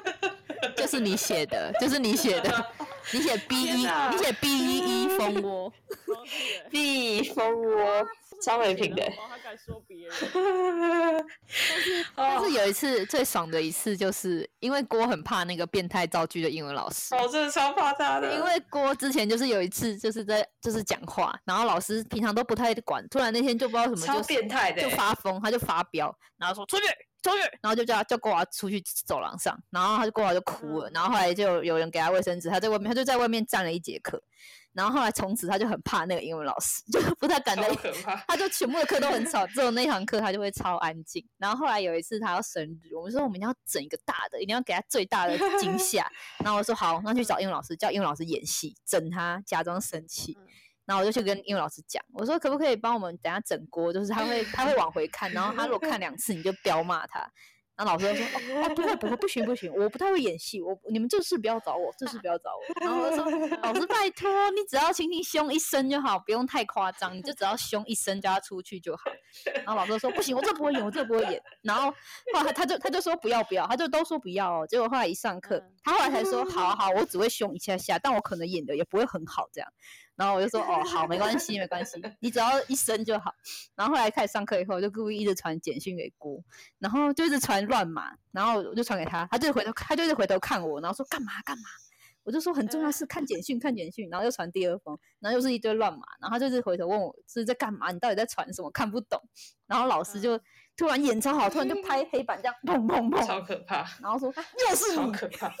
[0.76, 2.66] 就是你写的，就是你写的，
[3.12, 5.72] 你写 B 一，你写 B 一一蜂窝
[6.70, 8.06] ，B 蜂窝。
[8.42, 10.14] 张伟平的， 他敢说别人。
[11.68, 17.14] 但是但是有一次最爽的一次，就是因为郭很怕那个变态造句的英文老师。
[17.14, 18.34] 哦，真的超怕他的。
[18.34, 26.82] 因为郭之前就是有一次就是在就是讲话，然后老师平常都不太管，突然那天就不知道什么就变态的，就发疯，他就发飙，然后说出去
[27.22, 34.22] 出去，然后就叫叫郭华出去走廊上，然后他就郭华就哭了，然后后来就有人给他卫生纸，他在外面他就在外面站了一节课。
[34.72, 37.68] 然后后来从此他就很怕那个英文老师，就不太敢在，
[38.28, 41.26] 他就全部的课都很吵，只有那堂课他就会超安静。
[41.38, 46.06] 然后后来有一次他要生日，我们说我们要整一个大的，一定要给他最大的惊吓。
[46.44, 50.38] 然后我说好，那去找英文老师，叫英文老师演戏，整他，假装生气。
[50.86, 57.20] 然后我就去跟英文老师讲，我说可不可以帮我们等下整锅，就是他会他会往回看，然后他如果看两次，你就彪骂他。
[57.80, 58.26] 然后老师就说
[58.60, 63.24] ：“哦哦，不会不会，不行不行，我不太会演戏，我你们这事不要找我，这事不要找我。”然后我说
[63.62, 69.04] ：“老师拜托，你只要轻轻凶一声就好，不用太夸张，你就只要凶一声叫他出去就好。”
[69.64, 71.90] 然后老师说：“不行，我这不会演，我这不会演。”然后
[72.34, 74.66] 后来他就他就说：“不要不要。”他就都说不要哦。
[74.66, 79.72] 结果后来一上课，他后来才说：“好好，我只会凶一下下，但我可能演的也不会很好这样。”
[80.20, 83.34] 然后我就说哦好没关系没关系，你只要一声就好。
[83.74, 86.44] 然后后来开始上课以后，就故意一直传简讯给郭，
[86.78, 91.64] 然后就一直传乱码，然后我就传给他，他就回头他就一直回头看我，然后说干嘛干嘛。
[92.22, 99.18] 我就说很重要是看简讯，看简讯，然后又传第二封，然后又是一堆乱码，然后他就是回头问我是在干嘛，你到底在传什么，看不懂。
[99.66, 100.38] 然后老师就
[100.80, 104.32] 突然演超好，突然就拍黑板这样 砰砰砰，超可怕，然后说
[104.70, 105.52] 又是你，超可怕，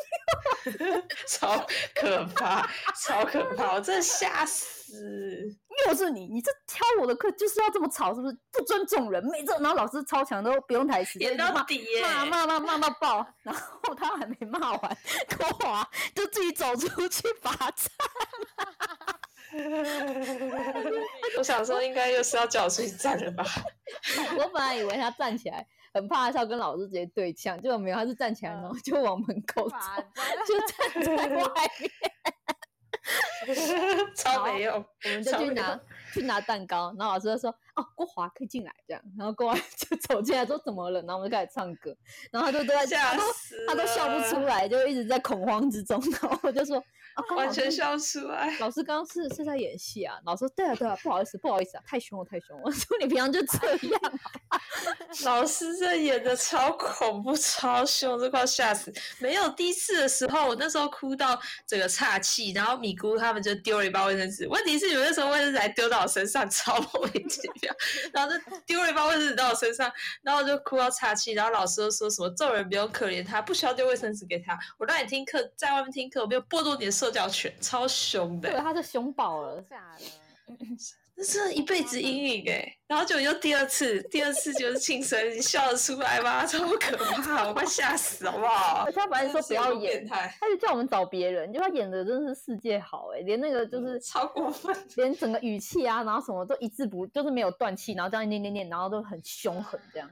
[1.28, 5.54] 超可怕，超可怕，我真的吓死！
[5.86, 9.22] 又是你，你这挑我的课就是要这么吵，是不是不尊重人？
[9.30, 14.98] 每次然后老师超强都不用台词，演到底耶，骂骂骂骂到爆，然后他还没骂完，
[15.36, 17.90] 郭华就自己走出去罚站。
[21.38, 23.44] 我想说，应该又是要叫我出去站了吧？
[24.38, 29.76] 我本来以为他站起来，很怕是要跟老师直接对呛，结果没有，他是站起来，然后就往门口走，
[30.46, 31.90] 就站在外面。
[34.14, 35.80] 超没用，我们就去拿
[36.12, 41.96] 去拿蛋糕，然后老师就说：“哦，郭华可以进来。”这样，然后郭华 就走进来说：“怎么了？”然后我们就开始唱歌，
[42.30, 46.00] 然后他就都在吓死，他都笑不出来，就一直在恐慌之中。
[46.22, 46.82] 然后我就说
[47.36, 50.16] ：“完全笑不出来。”老师刚刚是是在演戏啊？
[50.24, 52.62] 老师说：“对啊，对啊，不好意思，不好意思啊，太凶了，太凶了。
[52.66, 54.00] ”我说：“你平常就这样。”
[55.24, 58.92] 老师这演的超恐怖、超凶，都快吓死！
[59.18, 64.46] 没有第一次的时候，我那时候哭到整个岔气，然后米姑他们就丢了一包卫生纸。
[64.48, 67.74] 问题是你们那时候卫生纸还丢到我身上，超莫名其妙。
[68.12, 69.90] 然后就丢了一包卫生纸到我身上，
[70.22, 71.32] 然后就哭到岔气。
[71.32, 74.58] 然后老师又说什么做人不用可怜他，不需要丢卫生纸给他。
[74.78, 78.50] 我让你听课，在外面听课，我没有剥夺你的社交权，超凶的。
[78.50, 80.04] 对，他是凶宝了，假的。
[81.20, 86.44] 这是一辈子阴影哎，然后就又第二次，第二次就是庆生，你笑得出来吗？
[86.48, 88.84] 超可怕，我快吓死好不好？
[88.86, 100.10] 而且他本来说不要演，他就叫我们找别人，就他演的真的是世界好哎，连那个就是超过分，连整个语气啊，然后什么都一字不，就是没有断气，然后这样念念念，然后都很凶狠这样。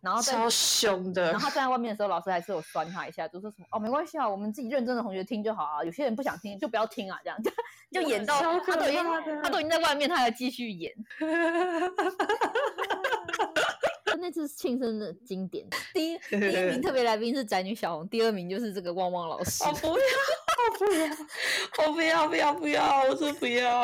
[0.00, 5.84] 然后超凶的，然后他站在外面的时候，老师还是有酸他一下，就说什么哦，没关系啊，我们自己认真的同学听就好啊。
[5.84, 7.50] 有些人不想听就不要听啊，这样就
[7.90, 9.04] 就演到他都已经
[9.42, 10.94] 他都已经在外面，他还继续演。
[14.20, 19.64] 那次庆生的经典，第一第一名特别来宾是宅女小红，第二名就是这个旺旺老师。
[19.64, 19.94] 我不要，
[21.86, 23.82] 我不要，我不要，不要，不要，我说不要，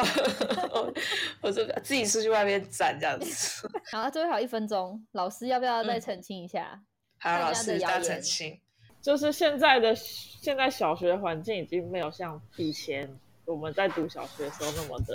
[1.40, 3.68] 我说自己出去外面站这样子。
[3.90, 6.80] 好，最后还有一分钟，老师要不要再澄清一下？
[7.18, 8.60] 好，老师要澄清，
[9.00, 13.08] 就是现在的现在小学环境已经没有像以前
[13.44, 15.14] 我们在读小学的时候那么的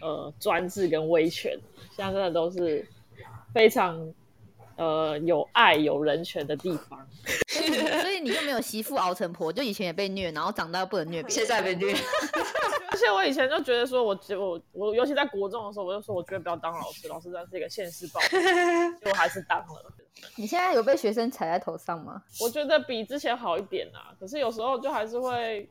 [0.00, 1.58] 呃专制跟威权，
[1.96, 2.86] 现在真的都是。
[3.52, 4.12] 非常
[4.76, 7.06] 呃有爱有人权的地方，
[8.02, 11.92] 所以你就没有媳妇熬成婆，就以前也被虐，然后长大又不能虐，现在被虐。
[12.90, 18.20] 而 且我以前就觉得说，我我我尤其在国中的时候，我就说我绝对不要当老师，老师真是一个现实报，
[19.10, 19.92] 我还是当了。
[20.36, 22.22] 你现在有被学生踩在头上吗？
[22.40, 25.68] 我觉得比之前好一点啊，可是有时候就还是会，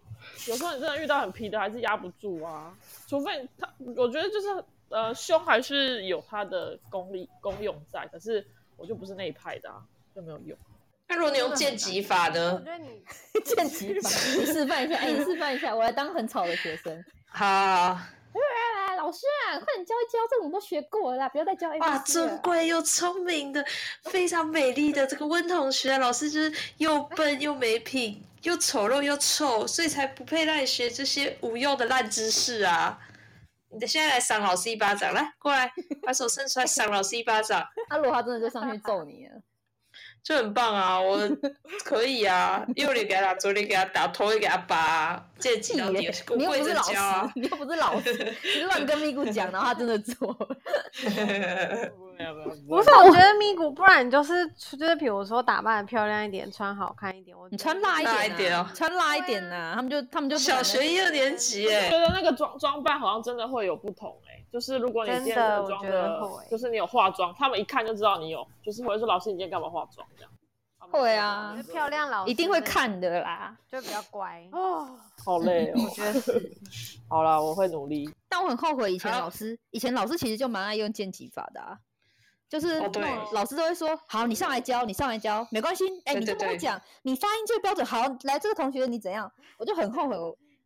[0.48, 2.74] 有时候你真的遇到很皮的，还是压不住啊，
[3.08, 4.64] 除非他，我觉得就是。
[4.90, 9.82] 呃，凶还是有它的功力功用在，可是我就不是那一派的啊，
[10.16, 10.58] 就没有用。
[11.08, 12.54] 那如果你用剑击法呢？
[12.54, 13.04] 我觉得你
[13.44, 17.04] 剑击法， 你示范一下，哎，你示范一下，我来当很吵的学生。
[17.26, 18.00] 好，来
[18.34, 21.80] 来来，老师啊，快点教一教，这我们都学过了啦，不要再教 A。
[21.80, 23.66] 哇，尊贵又聪明的，
[24.04, 33.00] 非常美丽的这个温同学，老师就是又笨又没品，又丑陋又臭，所以才不配让你学这些无用的烂知识啊。
[33.72, 37.64] 你现在来赏老师一巴掌，来过来，把手伸出来赏老师一巴掌。
[37.90, 39.42] 他如果他真的就上去揍你了，
[40.24, 41.00] 就很棒啊！
[41.00, 41.20] 我
[41.84, 50.34] 可以啊， 右脸给他打，左脸给他打，头也给他拔，剑击到底，你又不是老师，你又不是老师， 你乱跟咪咕讲，然后他真的做。
[52.68, 70.32] 不是，我觉得咪咕，不然就是就是，比如说打扮的漂亮一点，穿好看一点，我你穿辣一点哦，穿辣一点呐，他们就他们就小学一二年级，哎，觉得那个装装扮好像真的会有不同，哎，就是如果你今天妆的，就是你有化妆，他们一看就知道你有，就是或者说老师你今天干嘛化妆这样。
[70.92, 74.98] 会啊，漂亮老师一定会看的啦，就比较乖哦。
[75.24, 76.52] 好累哦，我觉得是。
[77.08, 78.10] 好啦，我会努力。
[78.28, 81.78] 但我很后悔以前老师，以前老师其实就蛮爱用剑击法的啊。
[82.48, 82.80] 就是
[83.34, 85.84] 老师都会说，好，你上来教，你上来教，没关系。
[86.06, 87.86] 哎，你就跟我讲，你发音最标准。
[87.86, 89.32] 好，来这个同学你怎样？
[89.60, 90.16] 我就很后悔，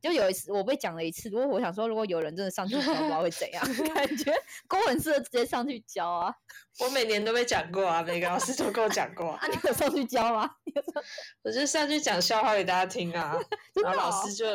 [0.03, 1.29] 就有一次我被讲了一次。
[1.29, 3.65] 如果我想说，如果有人真的上去教，不知道会怎样。
[3.95, 4.33] 感觉
[4.67, 6.35] 郭文适直接上去教啊。
[6.79, 9.31] 我每年都被讲过啊，每个老师都跟我讲过。
[9.31, 10.51] 啊，你有上去教吗？
[11.43, 13.39] 我就上去讲笑话给大家听啊，
[13.81, 14.45] 然后老师就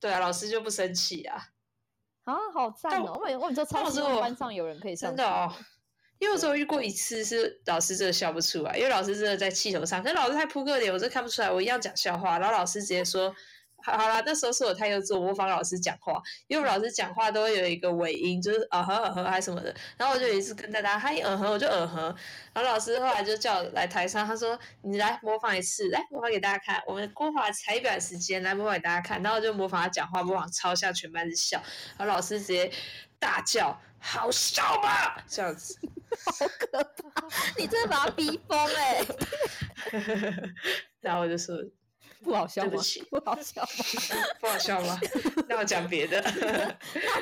[0.00, 1.36] 对啊，老师就不生气啊。
[2.24, 3.12] 啊，好赞哦！
[3.20, 5.10] 我每我每次超希望班上有人可以上。
[5.10, 5.54] 真的哦。
[6.18, 10.02] 因为我只有遇过一次，是老师真的笑不出来，因为老师真的在气头上。
[10.02, 11.50] 可是老师太扑克脸，我真看不出来。
[11.50, 13.34] 我一样讲笑话，然后老师直接说
[13.86, 19.72] ：“好好啦，那时候是我太幼稚，我模仿老师讲话，因为我们老师讲话都会有一个尾音，就是啊呵啊呵还什么的。
[19.96, 22.02] 然后我就有一次跟大家嗨嗯哼，我就嗯哼。
[22.52, 26.82] 然后老师后来就叫我来台上，他说你来模仿一次，来模仿给大家看。
[26.84, 31.62] 我们郭华才一短时间来模仿给大家看，然后就模仿他讲话，模仿超像，全班是笑。
[31.96, 32.68] 然后老师直接
[33.20, 35.78] 大叫好笑吗，这样子。
[36.24, 36.82] 好可
[37.12, 37.26] 怕！
[37.58, 39.04] 你真的把他逼疯哎、
[41.00, 41.54] 然后我就说
[42.24, 42.70] 不好笑吗？
[43.10, 43.68] 不好笑吗？
[44.40, 44.98] 不好笑吗？
[45.48, 46.20] 那我讲别的。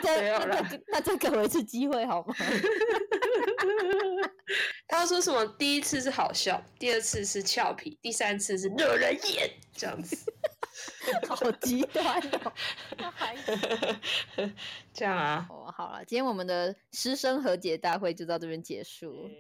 [0.03, 2.35] 那没有啦再那再那再给我一次机会好吗？
[4.89, 5.45] 他说什么？
[5.59, 10.17] 第一次是好笑，第二次是俏皮，第三次是惹人厌，这样子。
[11.29, 12.53] 好极端哦！
[14.93, 19.31] 这样啊，哦，好了，今天我们的师生和解大会就到这边结束。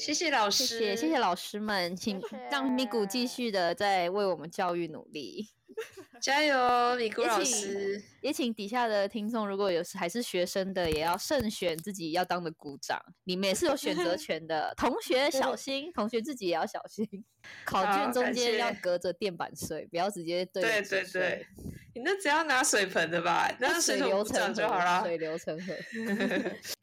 [0.00, 2.18] 谢谢老师，谢谢谢谢老师们，请
[2.50, 5.50] 让咪咕继续的在为我们教育努力。
[6.22, 8.02] 加油，米谷老师。
[8.22, 14.72] 也请底下的听众，如果有还是学生的，也要慎选自己要当的鼓掌，你们也是有选择权的。
[14.76, 17.06] 同学小心，同学自己也要小心。
[17.66, 21.46] 考卷中感间要隔着垫板睡，不要直接对对对对，
[21.94, 25.02] 你那只要拿水盆的吧，那水流成就好了。
[25.04, 25.74] 水流成河。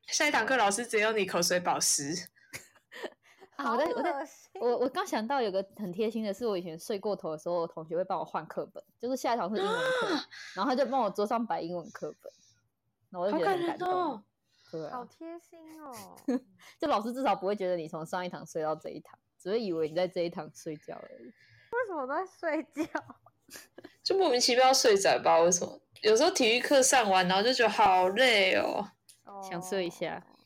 [0.08, 2.16] 下一堂课老师只有你口水保湿。
[3.58, 4.28] 啊，我在我在
[4.62, 10.08] 我我刚想到有个很贴心的是，我以前睡过头的时候，我同学会帮我换课本，就是下一堂是英文课，
[10.56, 12.32] 然后他就帮我桌上摆英文课本，
[13.10, 13.90] 然后我就觉得很感动。
[13.90, 14.24] 哦！
[14.70, 15.94] 对啊，好贴心哦！
[16.78, 21.26] 就老师至少不会觉得你从上一堂睡到这一堂，只会以为你在这一堂睡觉而已。
[21.26, 23.04] 为什么都在睡觉？
[24.04, 25.40] 就莫名其妙睡着吧？
[25.40, 25.80] 为什么？
[26.02, 28.86] 有时候体育课上完，然后就觉得好累哦。
[29.50, 30.37] 想睡一下哦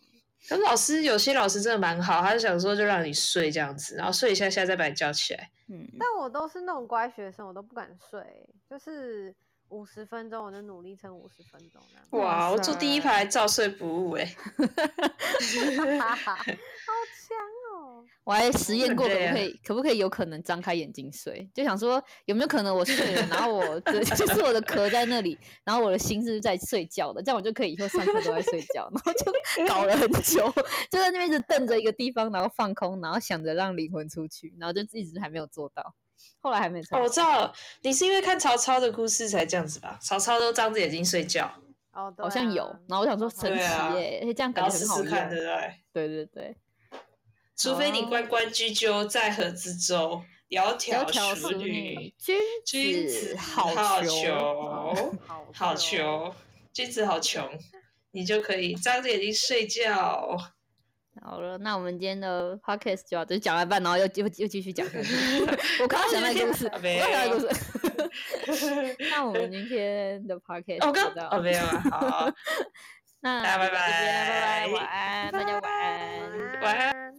[0.49, 5.49] 可是老师有些老师真的蛮好，他就想说就让你睡这样子，然后睡一下下再把你叫起来。
[5.69, 9.33] 嗯，但我都是那种乖学生，我都不敢睡，就是
[9.69, 12.25] 五十分钟我就努力撑五十分钟那样。
[12.25, 14.25] 哇，我坐第一排照睡不误哎、
[15.97, 17.60] 哈哈，好强哦！
[18.23, 21.49] 我还实验过可不可以，可不可以有可能张开眼睛睡？
[21.53, 29.31] 就想说有没有可能我睡了，然后我的 就是我的壳在那里，然后我的心是在睡觉的，这样我就可以以后上课都在睡觉，然后就
[29.67, 30.51] 搞了很久，
[30.91, 35.95] 就在那边一直瞪着一个地方，然后放空，然后想着让灵魂出去，然后就一直还没有做到，
[36.39, 39.97] 后来还没做哦，我知道了，你是因为看曹操的故事才这样子吧？
[40.01, 41.51] 曹操都张着眼睛睡觉，
[41.93, 45.73] 哦，对好像有，啊然后我想说神奇耶、欸，这样感觉很好看，对不对？
[45.93, 46.55] 对对对，
[47.61, 52.35] 除非你关关雎鸠，在河之洲，窈窕淑淑女女，，君
[52.65, 54.07] 君子好好逑。
[54.07, 56.33] 逑，好好逑，
[56.73, 57.47] 君子好穷，
[58.11, 60.35] 你就可以张着眼睛睡觉。
[61.21, 64.83] 好了，那我们今天的 podcast 就要就讲完半，然后又又又继续讲。
[65.81, 67.47] 我刚刚想那个故事，我没刚刚想那有个
[68.47, 68.97] 故事。
[69.11, 72.31] 那我们今天的 podcast 哦我刚就到哦没有啊，好，
[73.21, 76.61] 那大家拜拜拜，拜晚安，大家晚安。
[76.61, 77.10] 晚安。